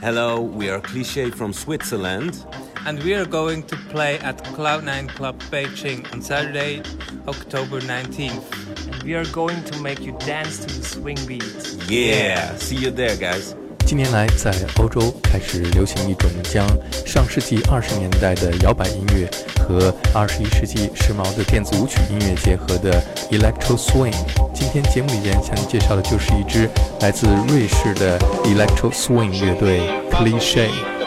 [0.00, 2.46] Hello, we are Klischee from Switzerland.
[2.86, 6.82] And we are going to play at Cloud9 Club Beijing on Saturday,
[7.26, 8.92] October 19th.
[8.92, 11.76] And we are going to make you dance to the swing beat.
[11.88, 13.56] Yeah, see you there, guys.
[13.84, 16.64] 近年来，在欧洲开始流行一种将
[17.04, 19.28] 上世纪二十年代的摇摆音乐
[19.68, 24.16] 和二十一世纪时髦的电子舞曲音乐结合的 Electro Swing。
[24.54, 26.68] 今天节目里边向你介绍的就是一支
[27.00, 30.97] 来自瑞士的 Electro Swing 乐队 Cliche。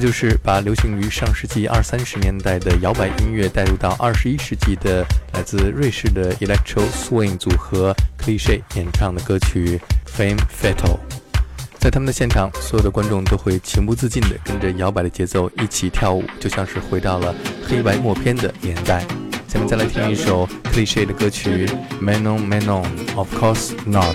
[0.00, 11.00] 这就是把流行于上世纪二三十年代的摇摆音乐带入到二十一世纪的来自瑞士的 Electro Swing 组合 Cliche 演唱的歌曲 Fame Fatal。
[11.80, 17.34] 在他们的现场，所有的观众都会情不自禁地跟着摇摆的节奏一起跳舞，就像是回到了
[17.66, 19.04] 黑白默片的年代。
[19.48, 21.68] 下面再来听一首 Cliche 的歌曲
[22.00, 24.14] Manon Manon，Of course not。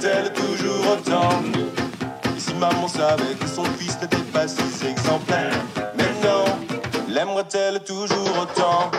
[0.00, 1.42] L'aimerait-elle toujours autant.
[2.38, 5.52] Si maman savait que son fils n'était pas si exemplaire.
[5.96, 6.44] Mais non,
[7.08, 8.90] l'aimerait-elle toujours autant?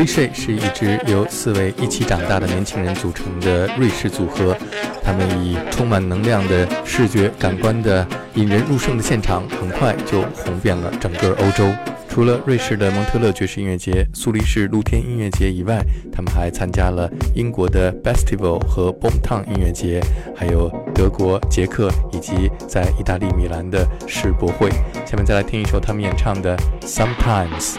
[0.00, 4.56] 克利 e 是一支由四位一起长大的年轻人组成的瑞士组合，
[5.04, 11.68] 他们以充满能量的视觉感官的引人入胜的现场，很快就红遍了整个欧洲。
[12.08, 15.80] 除了瑞士的蒙特勒爵士音乐节、苏黎世露天音乐节以外，
[16.10, 20.00] 他们还参加了英国的 Festival 和 Boomtown 音乐节，
[20.34, 24.70] 还有德国、捷克以及在意大利米兰的世博会。
[25.04, 27.74] 下面再来听一首他们演唱的《Sometimes》。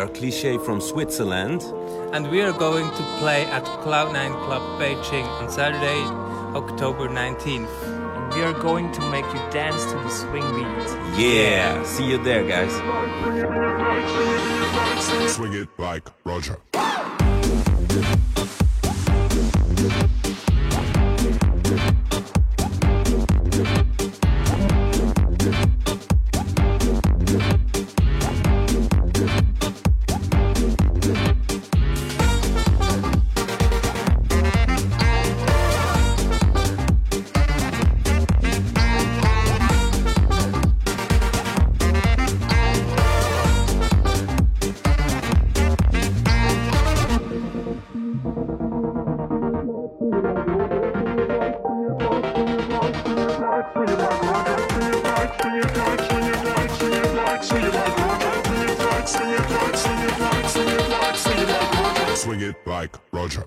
[0.00, 1.60] Hello, are Klischee from Switzerland.
[2.14, 6.00] And we are going to play at Cloud9 Club Beijing on Saturday,
[6.56, 7.68] October 19th.
[8.16, 11.22] And we are going to make you dance to the swing beat.
[11.22, 12.72] Yeah, see you there, guys.
[15.34, 16.56] Swing it like Roger.
[62.42, 63.46] it like Roger.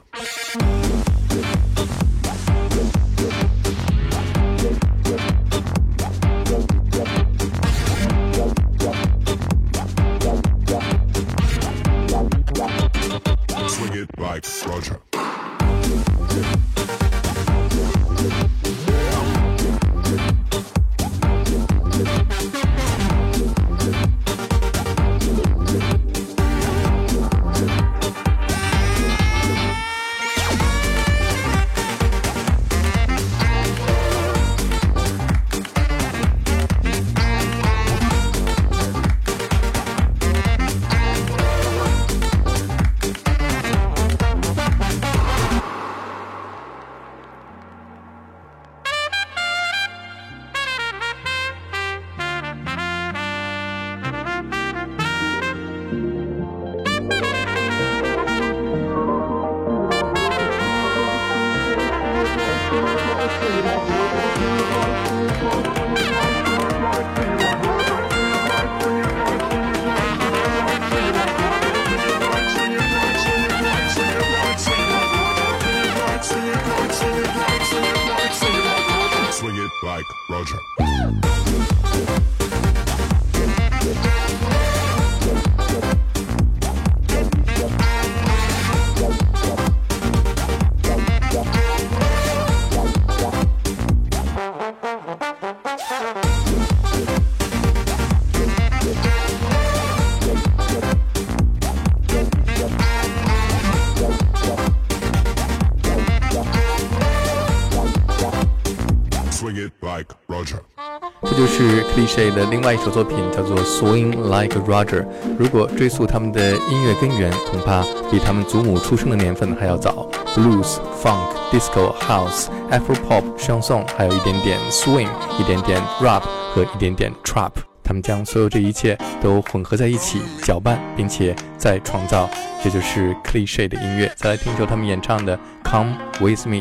[111.35, 115.01] 这就是 Cliche 的另外一首作品，叫做《Swing Like Roger》。
[115.39, 120.07] 如果追溯他们的音乐根源，恐怕比他们祖母出生的年份还要早。
[120.35, 125.09] Blues、Funk、Disco、House、Afro Pop、Chanson，还有一点点 Swing，
[125.39, 126.21] 一点点 Rap
[126.53, 127.53] 和一点点 Trap。
[127.83, 132.29] 他们将所有这一切都混合在一起，搅拌，并且再创造，
[132.63, 134.13] 这就是 Cliche 的音乐。
[134.15, 135.35] 再来听一首他们演唱的
[135.67, 136.57] 《Come With Me》。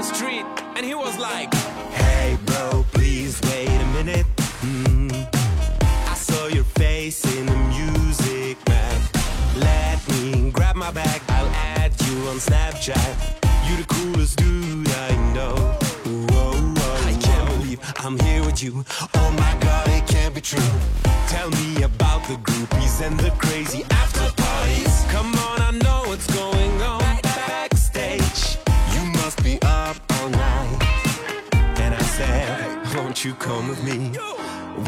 [0.00, 1.52] The street, and he was like,
[1.92, 4.26] Hey bro, please wait a minute.
[4.62, 5.10] Hmm.
[6.08, 9.00] I saw your face in the music, man.
[9.56, 11.20] Let me grab my bag.
[11.28, 13.14] I'll add you on Snapchat.
[13.66, 15.56] You the coolest dude I know.
[17.10, 18.84] I can't believe I'm here with you.
[19.14, 20.72] Oh my god, it can't be true.
[21.28, 25.04] Tell me about the groupies and the crazy after parties.
[25.10, 25.99] Come on, I know
[33.20, 34.18] Won't you come with me?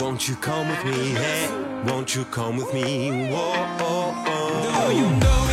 [0.00, 1.10] Won't you come with me?
[1.10, 1.50] Hey,
[1.84, 3.28] won't you come with me?
[3.30, 4.88] Whoa, oh, oh.
[4.88, 5.51] Do you know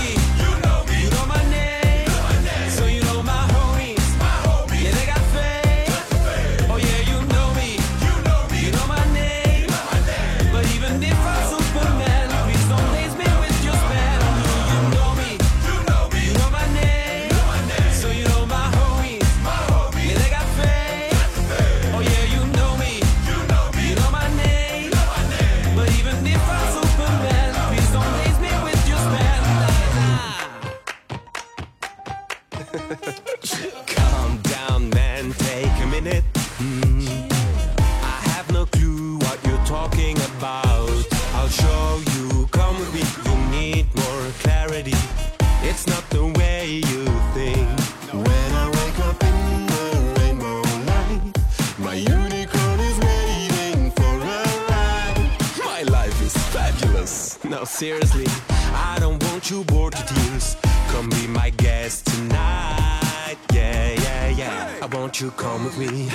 [65.79, 66.09] me.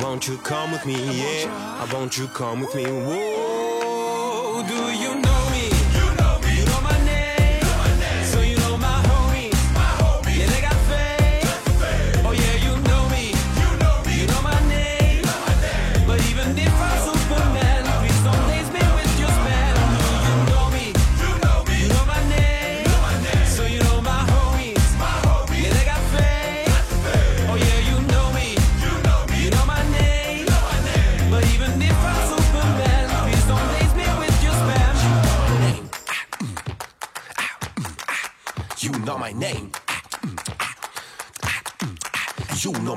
[0.00, 0.94] Won't you come with me?
[0.94, 2.84] Yeah, I you come with me.
[2.84, 5.75] Whoa, do you know me?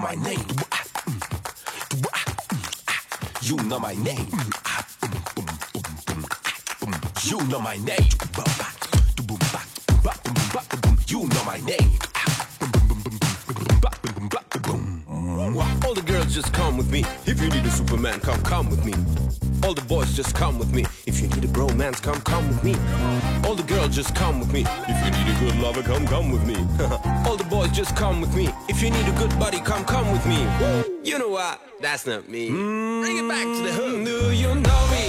[0.10, 0.40] my name.
[3.44, 4.28] You know my name.
[7.24, 8.10] You know my name.
[11.08, 11.92] You know my name.
[15.86, 17.04] All the girls just come with me.
[17.28, 18.94] If you need a Superman, come come with me.
[19.64, 20.86] All the boys just come with me.
[21.10, 22.76] If you need a bromance, come, come with me.
[23.44, 24.64] All the girls, just come with me.
[24.88, 26.54] If you need a good lover, come, come with me.
[27.28, 28.48] All the boys, just come with me.
[28.68, 30.38] If you need a good buddy, come, come with me.
[31.04, 31.60] You know what?
[31.82, 32.52] That's not me.
[32.52, 33.02] Mm.
[33.02, 34.06] Bring it back to the hood.
[34.06, 35.09] Do you know me?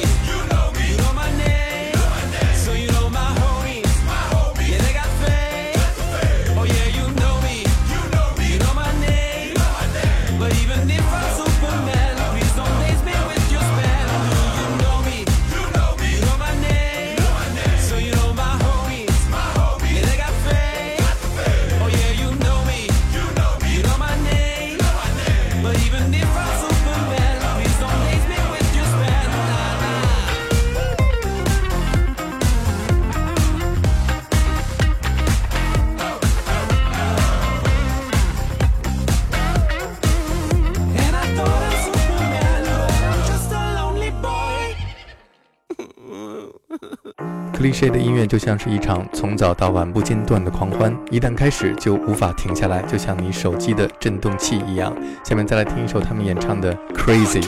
[47.80, 54.94] 这的音乐就像是一场从早到晚不间断的狂欢，一旦开始就无法停下来，就像你手机的震动器一样。
[55.24, 57.40] 下面再来听一首他们演唱的《Crazy》。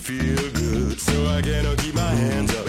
[0.00, 2.59] Feel good, so I key my hands.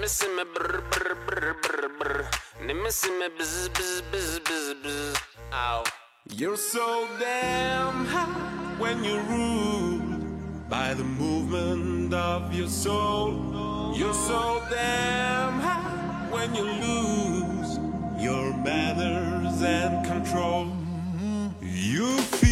[0.00, 0.06] Me
[0.54, 2.26] brr brr brr brr brr.
[2.64, 5.16] Me bzz bzz bzz bzz bzz.
[5.52, 5.82] Ow.
[6.30, 13.92] You're so damn high when you're ruled by the movement of your soul.
[13.96, 17.80] You're so damn high when you lose
[18.22, 20.68] your manners and control.
[21.60, 22.47] You feel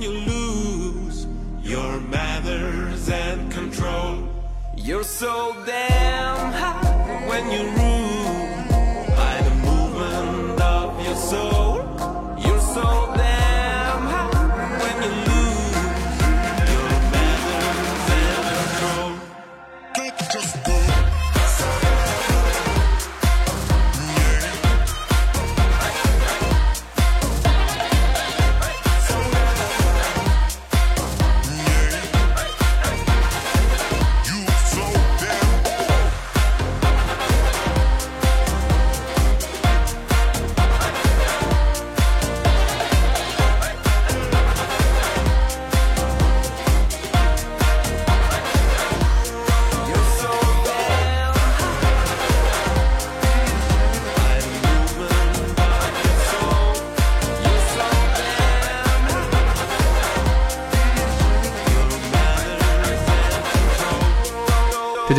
[0.00, 0.39] you lose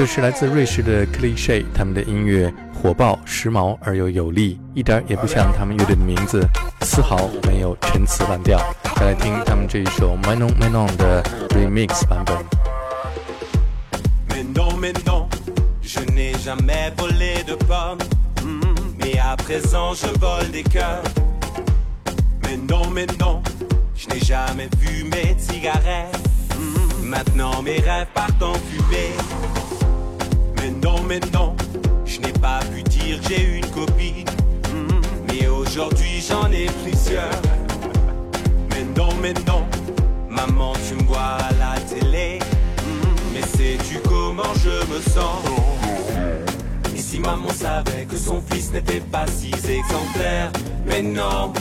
[0.01, 6.43] 就是来自瑞士的 Cliche，他们的音乐火爆、时髦而又有力，一点也不像他们乐队的名字，
[6.81, 8.59] 丝毫没有陈词滥调。
[8.95, 12.35] 再来听他们这一首 Manon Manon 的 remix 版本。
[14.29, 15.27] Mais non, mais non,
[15.83, 17.99] je n'ai jamais volé de pommes.
[18.97, 21.03] mais à présent, je vole des cœurs.
[22.43, 23.41] Mais non, Manon,
[23.95, 26.17] je n'ai jamais fumé de cigarettes,
[27.03, 29.13] maintenant, mes rêves partent en fumée.
[30.83, 31.55] Non, mais non,
[32.05, 34.25] je n'ai pas pu dire que j'ai une copine.
[34.71, 37.41] Hmm, mais aujourd'hui, j'en ai plusieurs.
[38.71, 39.65] Mais non, mais non,
[40.29, 42.39] maman, tu me vois à la télé.
[42.83, 45.41] Hmm, Mais sais-tu comment je me sens?
[46.95, 50.51] Et si maman savait que son fils n'était pas si exemplaire?
[50.85, 51.53] Mais non,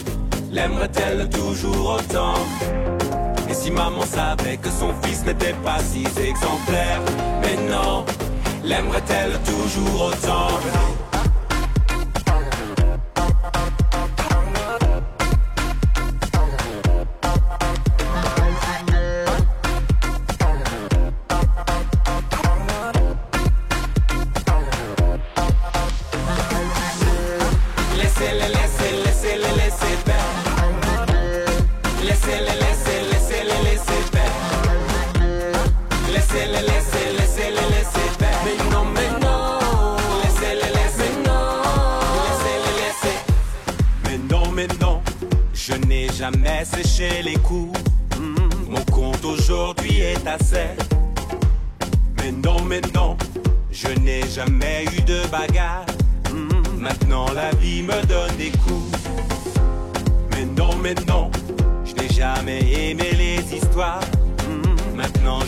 [0.50, 2.34] l'aimerait-elle toujours autant?
[3.48, 7.00] Et si maman savait que son fils n'était pas si exemplaire?
[7.42, 8.04] Mais non,
[8.70, 10.99] l'aimerait-elle toujours autant?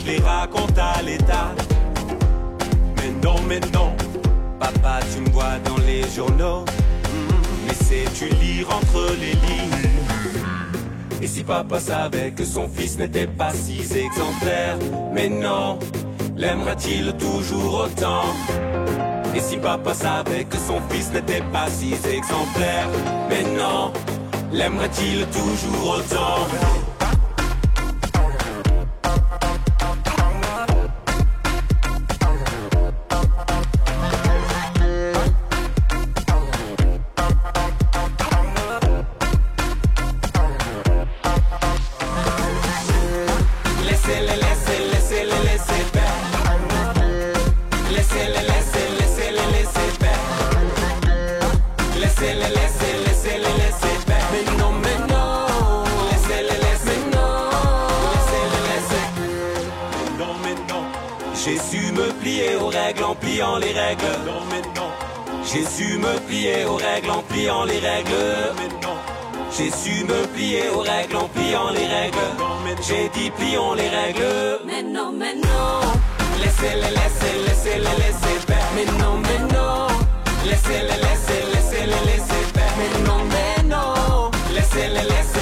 [0.04, 1.54] Je les raconte à l'état.
[2.96, 3.92] Mais non, mais non,
[4.58, 6.64] papa tu me vois dans les journaux.
[6.64, 9.90] Hmm, Mais sais-tu lire entre les lignes?
[11.20, 14.76] Et si papa savait que son fils n'était pas si exemplaire?
[15.12, 15.78] Mais non,
[16.36, 18.24] l'aimera-t-il toujours autant?
[19.34, 22.88] Et si papa savait que son fils n'était pas si exemplaire?
[23.28, 23.92] Mais non,
[24.52, 26.81] l'aimerait-il toujours autant?
[63.32, 64.16] Pliant les règles.
[64.26, 64.90] Non, mais non.
[65.44, 68.52] J'ai su me plier aux règles en pliant les règles.
[68.58, 68.96] Mais non.
[69.56, 72.30] J'ai su me plier aux règles en pliant les règles.
[72.86, 74.60] J'ai dit plions les règles.
[74.66, 75.80] Mais non, mais non.
[76.42, 78.68] Laissez Laissez-les, laissez, laissez-les, laissez faire.
[78.74, 79.86] Mais non, mais non.
[80.44, 82.74] Laissez-les, laissez, laissez-les, laissez faire.
[82.78, 84.30] Mais non, mais non.
[84.54, 85.41] Laissez-les, laissez.